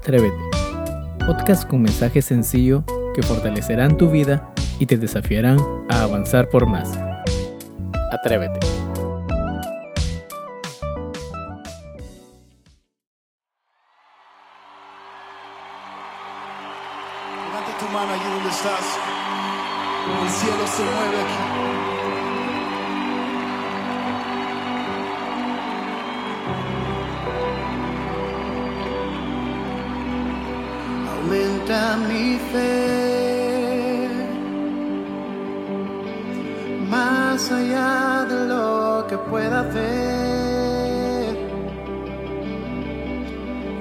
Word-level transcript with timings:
Atrévete, 0.00 0.34
podcast 1.26 1.68
con 1.68 1.82
mensaje 1.82 2.22
sencillo 2.22 2.84
que 3.14 3.22
fortalecerán 3.22 3.98
tu 3.98 4.08
vida 4.08 4.50
y 4.78 4.86
te 4.86 4.96
desafiarán 4.96 5.58
a 5.90 6.04
avanzar 6.04 6.48
por 6.48 6.64
más. 6.66 6.98
Atrévete. 8.10 8.58
Levanta 17.44 17.78
tu 17.78 17.84
mano 17.92 18.14
allí 18.14 18.24
donde 18.24 18.48
estás. 18.48 18.98
El 20.22 20.30
cielo 20.30 20.66
se 20.66 20.82
mueve 20.82 21.20
aquí. 21.20 21.89
Fe. 32.52 34.08
Más 36.88 37.50
allá 37.52 38.24
de 38.28 38.46
lo 38.46 39.06
que 39.08 39.18
pueda 39.18 39.62
ver. 39.62 41.36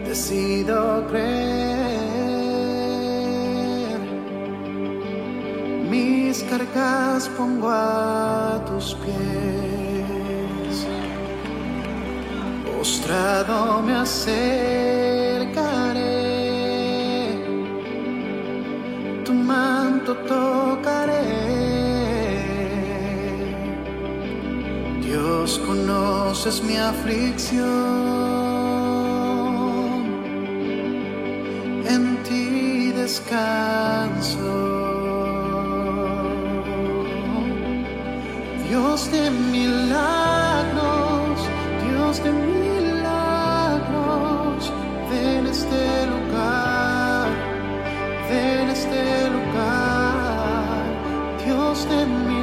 Decido 0.05 1.07
creer. 1.07 1.59
Mis 5.89 6.43
cargas 6.43 7.29
pongo 7.37 7.69
a 7.69 8.61
tus 8.67 8.95
pies. 8.95 10.87
Postrado 12.77 13.81
me 13.81 13.95
acercaré. 13.95 14.88
Conoces 26.39 26.63
mi 26.63 26.77
aflicción. 26.77 27.67
En 31.85 32.23
ti 32.23 32.93
descanso. 32.93 34.39
Dios 38.69 39.11
de 39.11 39.29
milagros, 39.31 41.39
Dios 41.85 42.23
de 42.23 42.31
milagros, 42.31 42.71
ven 45.09 45.45
a 45.45 45.51
este 45.51 46.05
lugar, 46.13 47.27
ven 48.29 48.69
a 48.69 48.71
este 48.71 49.29
lugar. 49.35 50.85
Dios 51.45 51.77
de 51.89 52.05
milagros, 52.05 52.38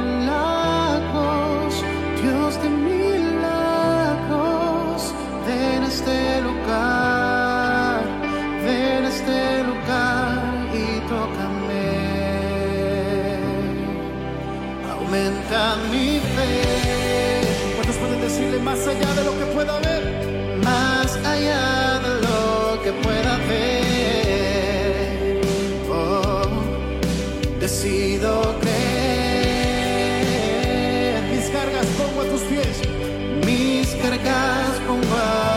mi 15.75 16.19
fe. 16.19 17.43
¿Cuántos 17.75 17.97
pueden 17.97 18.21
decirle 18.21 18.59
más 18.59 18.87
allá 18.87 19.13
de 19.15 19.23
lo 19.23 19.37
que 19.37 19.45
pueda 19.53 19.79
ver? 19.79 20.03
Más 20.63 21.17
allá 21.17 21.99
de 21.99 22.21
lo 22.25 22.81
que 22.83 22.91
pueda 23.03 23.37
ver. 23.49 25.41
Oh, 25.91 26.47
decido 27.59 28.55
creer. 28.61 28.77
Mis 31.31 31.49
cargas 31.49 31.85
pongo 31.97 32.21
a 32.21 32.25
tus 32.31 32.41
pies. 32.41 32.81
Mis 33.45 33.87
cargas 34.01 34.79
pongo 34.87 35.15
a 35.15 35.56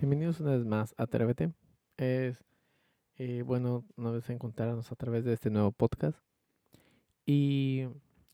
bienvenidos 0.00 0.40
una 0.40 0.52
vez 0.52 0.64
más 0.64 0.94
a 0.96 1.02
Atrévete. 1.02 1.52
Es 1.98 2.42
eh, 3.16 3.42
bueno 3.42 3.84
una 3.96 4.10
vez 4.10 4.30
encontrarnos 4.30 4.90
a 4.90 4.96
través 4.96 5.26
de 5.26 5.34
este 5.34 5.50
nuevo 5.50 5.72
podcast. 5.72 6.18
Y 7.26 7.86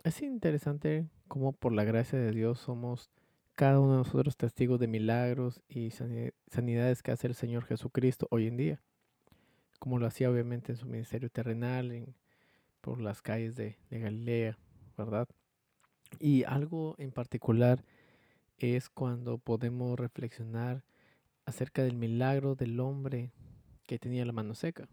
es 0.05 0.23
interesante 0.23 1.09
cómo 1.27 1.53
por 1.53 1.73
la 1.73 1.83
gracia 1.83 2.21
de 2.21 2.31
Dios 2.31 2.61
somos 2.61 3.11
cada 3.57 3.81
uno 3.81 3.93
de 3.93 3.99
nosotros 3.99 4.37
testigos 4.37 4.79
de 4.79 4.87
milagros 4.87 5.61
y 5.69 5.91
sanidades 5.91 7.03
que 7.03 7.11
hace 7.11 7.27
el 7.27 7.35
Señor 7.35 7.65
Jesucristo 7.65 8.29
hoy 8.31 8.47
en 8.47 8.57
día. 8.57 8.81
Como 9.81 9.99
lo 9.99 10.07
hacía 10.07 10.31
obviamente 10.31 10.71
en 10.71 10.79
su 10.79 10.87
ministerio 10.87 11.31
terrenal, 11.31 11.91
en, 11.91 12.15
por 12.81 13.01
las 13.01 13.23
calles 13.23 13.57
de, 13.57 13.77
de 13.91 13.99
Galilea, 13.99 14.57
¿verdad? 14.97 15.27
Y 16.21 16.45
algo 16.45 16.95
en 16.99 17.11
particular 17.11 17.83
es 18.57 18.89
cuando 18.89 19.39
podemos 19.39 19.99
reflexionar 19.99 20.85
acerca 21.47 21.83
del 21.83 21.97
milagro 21.97 22.55
del 22.55 22.79
hombre 22.81 23.31
que 23.87 23.99
tenía 23.99 24.27
la 24.27 24.33
mano 24.33 24.55
seca. 24.55 24.89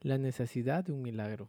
La 0.00 0.18
necesidad 0.18 0.84
de 0.84 0.92
un 0.92 1.02
milagro. 1.02 1.48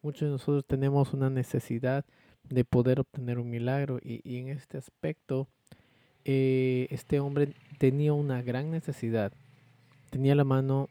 Muchos 0.00 0.22
de 0.22 0.30
nosotros 0.30 0.64
tenemos 0.64 1.12
una 1.12 1.28
necesidad 1.28 2.04
de 2.44 2.64
poder 2.64 3.00
obtener 3.00 3.38
un 3.38 3.50
milagro 3.50 3.98
y, 4.02 4.38
en 4.38 4.48
este 4.48 4.78
aspecto 4.78 5.48
eh, 6.24 6.86
este 6.90 7.20
hombre 7.20 7.54
tenía 7.78 8.12
una 8.12 8.40
gran 8.42 8.70
necesidad. 8.70 9.32
Tenía 10.10 10.34
la 10.34 10.44
mano 10.44 10.88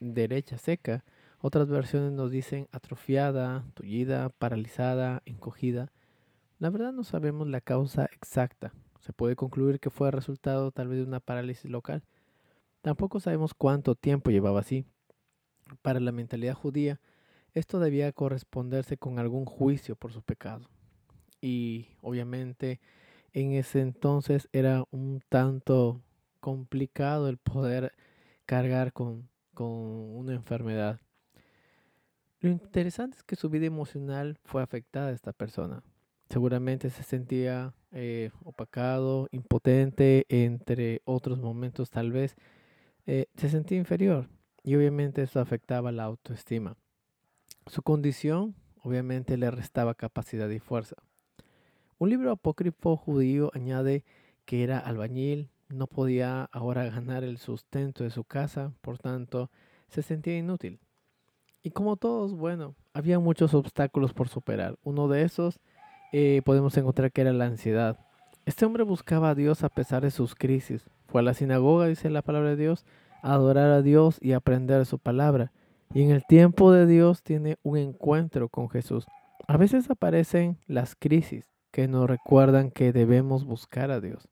derecha 0.00 0.58
seca. 0.58 1.02
Otras 1.40 1.68
versiones 1.68 2.12
nos 2.12 2.30
dicen 2.30 2.68
atrofiada, 2.70 3.64
tullida, 3.74 4.28
paralizada, 4.28 5.22
encogida. 5.24 5.90
La 6.58 6.70
verdad 6.70 6.92
no 6.92 7.02
sabemos 7.02 7.48
la 7.48 7.60
causa 7.60 8.04
exacta. 8.12 8.72
Se 9.02 9.12
puede 9.12 9.36
concluir 9.36 9.80
que 9.80 9.90
fue 9.90 10.10
resultado 10.10 10.70
tal 10.72 10.88
vez 10.88 10.98
de 10.98 11.04
una 11.04 11.20
parálisis 11.20 11.70
local. 11.70 12.02
Tampoco 12.80 13.20
sabemos 13.20 13.52
cuánto 13.52 13.94
tiempo 13.94 14.30
llevaba 14.30 14.60
así. 14.60 14.86
Para 15.82 16.00
la 16.00 16.12
mentalidad 16.12 16.54
judía, 16.54 17.00
esto 17.52 17.78
debía 17.78 18.12
corresponderse 18.12 18.96
con 18.96 19.18
algún 19.18 19.44
juicio 19.44 19.96
por 19.96 20.12
su 20.12 20.22
pecado. 20.22 20.68
Y 21.40 21.88
obviamente 22.00 22.80
en 23.32 23.52
ese 23.52 23.80
entonces 23.80 24.48
era 24.52 24.84
un 24.90 25.22
tanto 25.28 26.00
complicado 26.40 27.28
el 27.28 27.38
poder 27.38 27.92
cargar 28.46 28.92
con, 28.92 29.28
con 29.52 29.68
una 29.68 30.34
enfermedad. 30.34 31.00
Lo 32.40 32.50
interesante 32.50 33.18
es 33.18 33.22
que 33.22 33.36
su 33.36 33.50
vida 33.50 33.66
emocional 33.66 34.38
fue 34.44 34.62
afectada 34.62 35.08
a 35.08 35.12
esta 35.12 35.32
persona 35.32 35.82
seguramente 36.32 36.88
se 36.88 37.02
sentía 37.02 37.74
eh, 37.92 38.30
opacado, 38.44 39.28
impotente, 39.32 40.26
entre 40.28 41.02
otros 41.04 41.38
momentos 41.38 41.90
tal 41.90 42.10
vez 42.10 42.36
eh, 43.06 43.26
se 43.36 43.48
sentía 43.48 43.78
inferior 43.78 44.28
y 44.62 44.74
obviamente 44.76 45.22
eso 45.22 45.40
afectaba 45.40 45.92
la 45.92 46.04
autoestima. 46.04 46.76
Su 47.66 47.82
condición 47.82 48.54
obviamente 48.82 49.36
le 49.36 49.50
restaba 49.50 49.94
capacidad 49.94 50.48
y 50.48 50.58
fuerza. 50.58 50.96
Un 51.98 52.10
libro 52.10 52.32
apócrifo 52.32 52.96
judío 52.96 53.50
añade 53.54 54.04
que 54.44 54.64
era 54.64 54.78
albañil, 54.78 55.50
no 55.68 55.86
podía 55.86 56.44
ahora 56.52 56.84
ganar 56.84 57.24
el 57.24 57.38
sustento 57.38 58.04
de 58.04 58.10
su 58.10 58.24
casa, 58.24 58.72
por 58.80 58.98
tanto 58.98 59.50
se 59.88 60.02
sentía 60.02 60.36
inútil. 60.36 60.80
Y 61.62 61.70
como 61.70 61.96
todos, 61.96 62.34
bueno, 62.34 62.74
había 62.92 63.18
muchos 63.18 63.54
obstáculos 63.54 64.12
por 64.12 64.28
superar. 64.28 64.78
Uno 64.82 65.08
de 65.08 65.22
esos 65.22 65.60
eh, 66.12 66.42
podemos 66.44 66.76
encontrar 66.76 67.10
que 67.10 67.22
era 67.22 67.32
la 67.32 67.46
ansiedad. 67.46 67.98
Este 68.44 68.64
hombre 68.64 68.84
buscaba 68.84 69.30
a 69.30 69.34
Dios 69.34 69.64
a 69.64 69.68
pesar 69.68 70.02
de 70.02 70.10
sus 70.10 70.34
crisis. 70.34 70.84
Fue 71.06 71.20
a 71.20 71.24
la 71.24 71.34
sinagoga, 71.34 71.86
dice 71.86 72.10
la 72.10 72.22
palabra 72.22 72.50
de 72.50 72.56
Dios, 72.56 72.84
a 73.22 73.34
adorar 73.34 73.70
a 73.70 73.82
Dios 73.82 74.18
y 74.20 74.32
aprender 74.32 74.84
su 74.86 74.98
palabra. 74.98 75.52
Y 75.94 76.02
en 76.02 76.10
el 76.10 76.24
tiempo 76.24 76.72
de 76.72 76.86
Dios 76.86 77.22
tiene 77.22 77.58
un 77.62 77.78
encuentro 77.78 78.48
con 78.48 78.68
Jesús. 78.68 79.06
A 79.46 79.56
veces 79.56 79.90
aparecen 79.90 80.58
las 80.66 80.94
crisis 80.94 81.50
que 81.70 81.88
nos 81.88 82.08
recuerdan 82.08 82.70
que 82.70 82.92
debemos 82.92 83.44
buscar 83.44 83.90
a 83.90 84.00
Dios. 84.00 84.28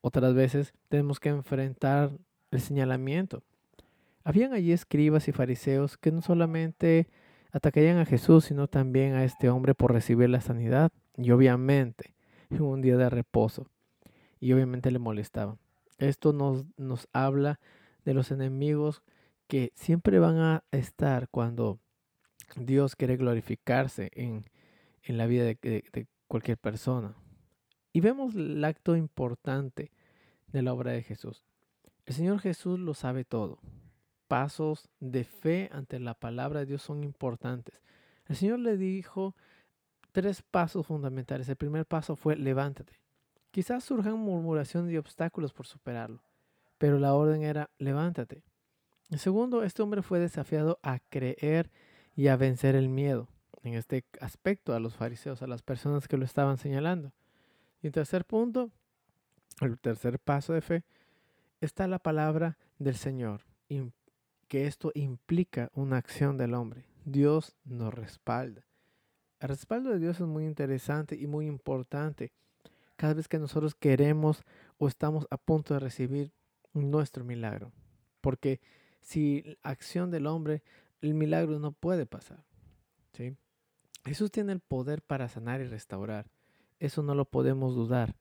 Otras 0.00 0.34
veces 0.34 0.74
tenemos 0.88 1.18
que 1.18 1.30
enfrentar 1.30 2.10
el 2.50 2.60
señalamiento. 2.60 3.42
Habían 4.22 4.52
allí 4.52 4.72
escribas 4.72 5.28
y 5.28 5.32
fariseos 5.32 5.96
que 5.96 6.12
no 6.12 6.22
solamente 6.22 7.08
atacarían 7.54 7.98
a 7.98 8.04
Jesús, 8.04 8.46
sino 8.46 8.66
también 8.66 9.14
a 9.14 9.24
este 9.24 9.48
hombre 9.48 9.76
por 9.76 9.92
recibir 9.92 10.28
la 10.28 10.40
sanidad. 10.40 10.90
Y 11.16 11.30
obviamente, 11.30 12.12
en 12.50 12.60
un 12.62 12.82
día 12.82 12.96
de 12.96 13.08
reposo. 13.08 13.70
Y 14.40 14.52
obviamente 14.52 14.90
le 14.90 14.98
molestaban. 14.98 15.58
Esto 15.98 16.32
nos, 16.32 16.66
nos 16.76 17.08
habla 17.12 17.60
de 18.04 18.12
los 18.12 18.32
enemigos 18.32 19.02
que 19.46 19.72
siempre 19.76 20.18
van 20.18 20.38
a 20.38 20.64
estar 20.72 21.28
cuando 21.28 21.78
Dios 22.56 22.96
quiere 22.96 23.16
glorificarse 23.16 24.10
en, 24.14 24.50
en 25.04 25.16
la 25.16 25.26
vida 25.26 25.44
de, 25.44 25.56
de 25.62 26.06
cualquier 26.26 26.58
persona. 26.58 27.14
Y 27.92 28.00
vemos 28.00 28.34
el 28.34 28.64
acto 28.64 28.96
importante 28.96 29.92
de 30.48 30.62
la 30.62 30.72
obra 30.72 30.90
de 30.90 31.04
Jesús. 31.04 31.44
El 32.04 32.14
Señor 32.14 32.40
Jesús 32.40 32.80
lo 32.80 32.94
sabe 32.94 33.24
todo 33.24 33.60
pasos 34.28 34.88
de 35.00 35.24
fe 35.24 35.70
ante 35.72 35.98
la 36.00 36.14
palabra 36.14 36.60
de 36.60 36.66
Dios 36.66 36.82
son 36.82 37.04
importantes. 37.04 37.80
El 38.26 38.36
Señor 38.36 38.58
le 38.60 38.76
dijo 38.76 39.34
tres 40.12 40.42
pasos 40.42 40.86
fundamentales. 40.86 41.48
El 41.48 41.56
primer 41.56 41.86
paso 41.86 42.16
fue 42.16 42.36
levántate. 42.36 43.00
Quizás 43.50 43.84
surjan 43.84 44.18
murmuraciones 44.18 44.92
y 44.92 44.96
obstáculos 44.96 45.52
por 45.52 45.66
superarlo, 45.66 46.22
pero 46.78 46.98
la 46.98 47.14
orden 47.14 47.42
era 47.42 47.70
levántate. 47.78 48.42
El 49.10 49.18
segundo, 49.18 49.62
este 49.62 49.82
hombre 49.82 50.02
fue 50.02 50.18
desafiado 50.18 50.78
a 50.82 50.98
creer 50.98 51.70
y 52.16 52.28
a 52.28 52.36
vencer 52.36 52.74
el 52.74 52.88
miedo. 52.88 53.28
En 53.62 53.74
este 53.74 54.04
aspecto, 54.20 54.74
a 54.74 54.80
los 54.80 54.94
fariseos, 54.94 55.42
a 55.42 55.46
las 55.46 55.62
personas 55.62 56.08
que 56.08 56.16
lo 56.16 56.24
estaban 56.24 56.58
señalando. 56.58 57.12
Y 57.80 57.86
el 57.86 57.92
tercer 57.92 58.24
punto, 58.24 58.70
el 59.60 59.78
tercer 59.78 60.18
paso 60.18 60.52
de 60.52 60.60
fe, 60.60 60.84
está 61.60 61.86
la 61.86 61.98
palabra 61.98 62.58
del 62.78 62.96
Señor 62.96 63.42
que 64.44 64.66
esto 64.66 64.92
implica 64.94 65.70
una 65.74 65.96
acción 65.96 66.36
del 66.36 66.54
hombre. 66.54 66.84
Dios 67.04 67.56
nos 67.64 67.92
respalda. 67.92 68.64
El 69.40 69.48
respaldo 69.48 69.90
de 69.90 69.98
Dios 69.98 70.20
es 70.20 70.26
muy 70.26 70.44
interesante 70.44 71.16
y 71.16 71.26
muy 71.26 71.46
importante 71.46 72.32
cada 72.96 73.14
vez 73.14 73.28
que 73.28 73.38
nosotros 73.38 73.74
queremos 73.74 74.42
o 74.78 74.88
estamos 74.88 75.26
a 75.30 75.36
punto 75.36 75.74
de 75.74 75.80
recibir 75.80 76.32
nuestro 76.72 77.24
milagro. 77.24 77.72
Porque 78.20 78.60
si 79.00 79.58
acción 79.62 80.10
del 80.10 80.26
hombre, 80.26 80.62
el 81.00 81.14
milagro 81.14 81.58
no 81.58 81.72
puede 81.72 82.06
pasar. 82.06 82.44
¿sí? 83.12 83.36
Jesús 84.04 84.30
tiene 84.30 84.52
el 84.52 84.60
poder 84.60 85.02
para 85.02 85.28
sanar 85.28 85.60
y 85.60 85.66
restaurar. 85.66 86.30
Eso 86.78 87.02
no 87.02 87.14
lo 87.14 87.24
podemos 87.24 87.74
dudar. 87.74 88.16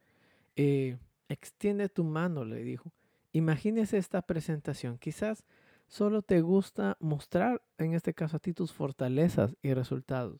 Eh, 0.56 0.98
extiende 1.30 1.90
tu 1.90 2.04
mano, 2.04 2.46
le 2.46 2.64
dijo. 2.64 2.92
Imagínese 3.32 3.98
esta 3.98 4.22
presentación. 4.22 4.98
Quizás 4.98 5.44
Solo 5.88 6.22
te 6.22 6.42
gusta 6.42 6.98
mostrar, 7.00 7.62
en 7.78 7.94
este 7.94 8.14
caso 8.14 8.38
a 8.38 8.40
ti, 8.40 8.54
tus 8.54 8.74
fortalezas 8.74 9.56
y 9.62 9.74
resultados. 9.74 10.40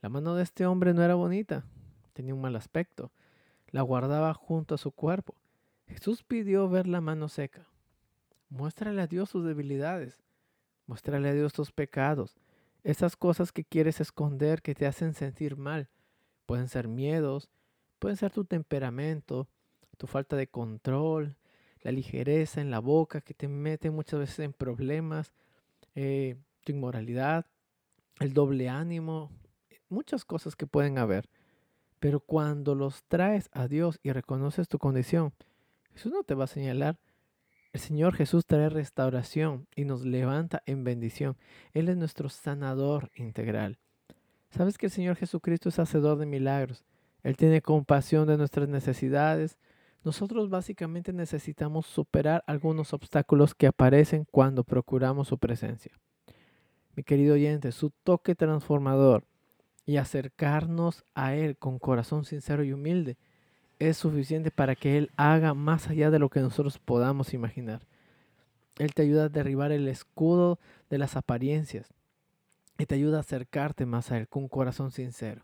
La 0.00 0.08
mano 0.08 0.34
de 0.34 0.42
este 0.42 0.66
hombre 0.66 0.94
no 0.94 1.02
era 1.02 1.14
bonita, 1.14 1.64
tenía 2.12 2.34
un 2.34 2.40
mal 2.40 2.56
aspecto. 2.56 3.10
La 3.70 3.82
guardaba 3.82 4.32
junto 4.34 4.74
a 4.74 4.78
su 4.78 4.92
cuerpo. 4.92 5.34
Jesús 5.88 6.22
pidió 6.22 6.68
ver 6.68 6.86
la 6.86 7.00
mano 7.00 7.28
seca. 7.28 7.66
Muéstrale 8.48 9.02
a 9.02 9.06
Dios 9.06 9.30
tus 9.30 9.44
debilidades. 9.44 10.22
Muéstrale 10.86 11.28
a 11.28 11.32
Dios 11.32 11.52
tus 11.52 11.72
pecados. 11.72 12.36
Esas 12.84 13.16
cosas 13.16 13.50
que 13.50 13.64
quieres 13.64 14.00
esconder 14.00 14.62
que 14.62 14.74
te 14.74 14.86
hacen 14.86 15.14
sentir 15.14 15.56
mal. 15.56 15.88
Pueden 16.46 16.68
ser 16.68 16.86
miedos, 16.86 17.50
pueden 17.98 18.16
ser 18.16 18.32
tu 18.32 18.44
temperamento, 18.44 19.48
tu 19.96 20.06
falta 20.06 20.36
de 20.36 20.46
control, 20.46 21.36
la 21.86 21.92
ligereza 21.92 22.60
en 22.60 22.72
la 22.72 22.80
boca 22.80 23.20
que 23.20 23.32
te 23.32 23.46
mete 23.46 23.92
muchas 23.92 24.18
veces 24.18 24.40
en 24.40 24.52
problemas, 24.52 25.32
eh, 25.94 26.34
tu 26.64 26.72
inmoralidad, 26.72 27.46
el 28.18 28.32
doble 28.32 28.68
ánimo, 28.68 29.30
muchas 29.88 30.24
cosas 30.24 30.56
que 30.56 30.66
pueden 30.66 30.98
haber. 30.98 31.28
Pero 32.00 32.18
cuando 32.18 32.74
los 32.74 33.04
traes 33.04 33.48
a 33.52 33.68
Dios 33.68 34.00
y 34.02 34.10
reconoces 34.10 34.66
tu 34.66 34.80
condición, 34.80 35.32
Jesús 35.92 36.10
no 36.12 36.24
te 36.24 36.34
va 36.34 36.42
a 36.44 36.48
señalar. 36.48 36.98
El 37.72 37.78
Señor 37.78 38.16
Jesús 38.16 38.46
trae 38.46 38.68
restauración 38.68 39.68
y 39.76 39.84
nos 39.84 40.04
levanta 40.04 40.64
en 40.66 40.82
bendición. 40.82 41.36
Él 41.72 41.88
es 41.88 41.96
nuestro 41.96 42.28
sanador 42.30 43.12
integral. 43.14 43.78
Sabes 44.50 44.76
que 44.76 44.86
el 44.86 44.92
Señor 44.92 45.14
Jesucristo 45.14 45.68
es 45.68 45.78
hacedor 45.78 46.18
de 46.18 46.26
milagros. 46.26 46.84
Él 47.22 47.36
tiene 47.36 47.62
compasión 47.62 48.26
de 48.26 48.38
nuestras 48.38 48.68
necesidades, 48.68 49.56
nosotros 50.06 50.48
básicamente 50.48 51.12
necesitamos 51.12 51.84
superar 51.84 52.44
algunos 52.46 52.92
obstáculos 52.92 53.56
que 53.56 53.66
aparecen 53.66 54.24
cuando 54.30 54.62
procuramos 54.62 55.26
su 55.26 55.36
presencia. 55.36 55.90
Mi 56.94 57.02
querido 57.02 57.34
oyente, 57.34 57.72
su 57.72 57.90
toque 58.04 58.36
transformador 58.36 59.24
y 59.84 59.96
acercarnos 59.96 61.04
a 61.16 61.34
Él 61.34 61.56
con 61.56 61.80
corazón 61.80 62.24
sincero 62.24 62.62
y 62.62 62.72
humilde 62.72 63.16
es 63.80 63.96
suficiente 63.96 64.52
para 64.52 64.76
que 64.76 64.96
Él 64.96 65.10
haga 65.16 65.54
más 65.54 65.88
allá 65.88 66.12
de 66.12 66.20
lo 66.20 66.28
que 66.28 66.38
nosotros 66.38 66.78
podamos 66.78 67.34
imaginar. 67.34 67.82
Él 68.78 68.94
te 68.94 69.02
ayuda 69.02 69.24
a 69.24 69.28
derribar 69.28 69.72
el 69.72 69.88
escudo 69.88 70.60
de 70.88 70.98
las 70.98 71.16
apariencias 71.16 71.92
y 72.78 72.86
te 72.86 72.94
ayuda 72.94 73.16
a 73.16 73.20
acercarte 73.22 73.86
más 73.86 74.12
a 74.12 74.18
Él 74.18 74.28
con 74.28 74.46
corazón 74.46 74.92
sincero. 74.92 75.42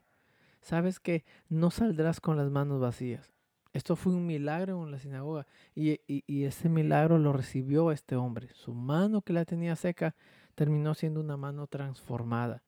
Sabes 0.60 1.00
que 1.00 1.24
no 1.48 1.72
saldrás 1.72 2.20
con 2.20 2.36
las 2.36 2.48
manos 2.48 2.80
vacías. 2.80 3.31
Esto 3.72 3.96
fue 3.96 4.12
un 4.12 4.26
milagro 4.26 4.82
en 4.84 4.90
la 4.90 4.98
sinagoga 4.98 5.46
y, 5.74 6.00
y, 6.06 6.44
ese 6.44 6.68
milagro 6.68 7.18
lo 7.18 7.32
recibió 7.32 7.90
este 7.90 8.16
hombre. 8.16 8.48
Su 8.52 8.74
mano 8.74 9.22
que 9.22 9.32
la 9.32 9.46
tenía 9.46 9.76
seca 9.76 10.14
terminó 10.54 10.92
siendo 10.94 11.20
una 11.20 11.38
mano 11.38 11.66
transformada. 11.66 12.62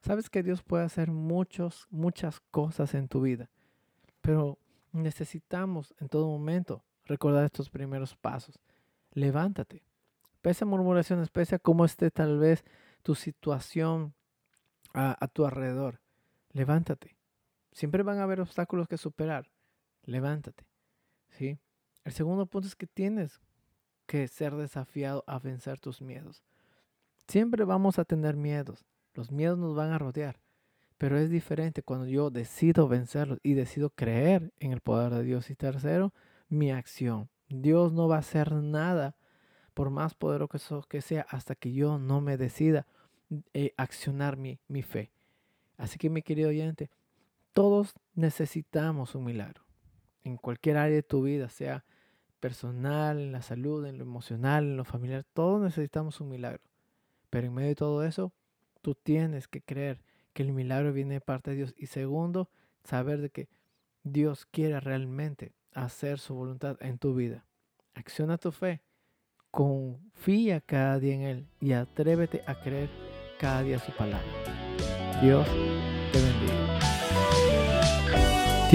Sabes 0.00 0.28
que 0.28 0.42
Dios 0.42 0.62
puede 0.62 0.84
hacer 0.84 1.10
muchos, 1.10 1.86
muchas 1.90 2.40
cosas 2.50 2.94
en 2.94 3.08
tu 3.08 3.22
vida, 3.22 3.48
pero 4.20 4.58
necesitamos 4.92 5.94
en 6.00 6.08
todo 6.08 6.28
momento 6.28 6.84
recordar 7.06 7.44
estos 7.46 7.70
primeros 7.70 8.14
pasos. 8.14 8.60
Levántate. 9.12 9.82
Pese 10.42 10.64
a 10.64 10.66
murmuraciones, 10.66 11.30
pese 11.30 11.54
a 11.54 11.58
cómo 11.58 11.86
esté 11.86 12.10
tal 12.10 12.38
vez 12.38 12.62
tu 13.02 13.14
situación 13.14 14.14
a, 14.92 15.16
a 15.18 15.28
tu 15.28 15.46
alrededor, 15.46 16.00
levántate. 16.52 17.16
Siempre 17.72 18.02
van 18.02 18.18
a 18.18 18.24
haber 18.24 18.40
obstáculos 18.40 18.86
que 18.86 18.98
superar 18.98 19.48
levántate. 20.06 20.66
¿sí? 21.28 21.58
El 22.04 22.12
segundo 22.12 22.46
punto 22.46 22.68
es 22.68 22.76
que 22.76 22.86
tienes 22.86 23.40
que 24.06 24.26
ser 24.28 24.54
desafiado 24.54 25.24
a 25.26 25.38
vencer 25.38 25.80
tus 25.80 26.00
miedos. 26.00 26.42
Siempre 27.26 27.64
vamos 27.64 27.98
a 27.98 28.04
tener 28.04 28.36
miedos. 28.36 28.84
Los 29.14 29.32
miedos 29.32 29.58
nos 29.58 29.74
van 29.74 29.90
a 29.90 29.98
rodear. 29.98 30.40
Pero 30.98 31.18
es 31.18 31.28
diferente 31.28 31.82
cuando 31.82 32.06
yo 32.06 32.30
decido 32.30 32.88
vencerlos 32.88 33.40
y 33.42 33.54
decido 33.54 33.90
creer 33.90 34.52
en 34.60 34.72
el 34.72 34.80
poder 34.80 35.12
de 35.12 35.24
Dios. 35.24 35.50
Y 35.50 35.56
tercero, 35.56 36.14
mi 36.48 36.70
acción. 36.70 37.28
Dios 37.48 37.92
no 37.92 38.08
va 38.08 38.16
a 38.16 38.20
hacer 38.20 38.52
nada 38.52 39.16
por 39.74 39.90
más 39.90 40.14
poderoso 40.14 40.82
que 40.88 41.02
sea 41.02 41.26
hasta 41.28 41.54
que 41.54 41.72
yo 41.72 41.98
no 41.98 42.20
me 42.20 42.38
decida 42.38 42.86
eh, 43.52 43.74
accionar 43.76 44.36
mi, 44.36 44.60
mi 44.68 44.82
fe. 44.82 45.10
Así 45.76 45.98
que 45.98 46.08
mi 46.08 46.22
querido 46.22 46.48
oyente, 46.48 46.88
todos 47.52 47.94
necesitamos 48.14 49.14
un 49.14 49.24
milagro 49.24 49.65
en 50.26 50.36
cualquier 50.36 50.76
área 50.76 50.96
de 50.96 51.02
tu 51.02 51.22
vida, 51.22 51.48
sea 51.48 51.84
personal, 52.40 53.20
en 53.20 53.32
la 53.32 53.42
salud, 53.42 53.86
en 53.86 53.96
lo 53.98 54.04
emocional, 54.04 54.64
en 54.64 54.76
lo 54.76 54.84
familiar, 54.84 55.24
todos 55.32 55.62
necesitamos 55.62 56.20
un 56.20 56.30
milagro. 56.30 56.62
Pero 57.30 57.46
en 57.46 57.54
medio 57.54 57.68
de 57.68 57.74
todo 57.76 58.04
eso, 58.04 58.32
tú 58.82 58.94
tienes 58.94 59.46
que 59.46 59.62
creer 59.62 60.02
que 60.32 60.42
el 60.42 60.52
milagro 60.52 60.92
viene 60.92 61.14
de 61.14 61.20
parte 61.20 61.50
de 61.50 61.56
Dios. 61.56 61.74
Y 61.78 61.86
segundo, 61.86 62.50
saber 62.84 63.20
de 63.20 63.30
que 63.30 63.48
Dios 64.02 64.46
quiere 64.46 64.80
realmente 64.80 65.52
hacer 65.74 66.18
su 66.18 66.34
voluntad 66.34 66.76
en 66.80 66.98
tu 66.98 67.14
vida. 67.14 67.44
Acciona 67.94 68.36
tu 68.36 68.50
fe, 68.50 68.82
confía 69.50 70.60
cada 70.60 70.98
día 70.98 71.14
en 71.14 71.22
Él 71.22 71.48
y 71.60 71.72
atrévete 71.72 72.42
a 72.46 72.60
creer 72.60 72.90
cada 73.38 73.62
día 73.62 73.78
su 73.78 73.92
palabra. 73.92 74.26
Dios 75.22 75.46
te 76.12 76.20
bendiga. 76.20 76.75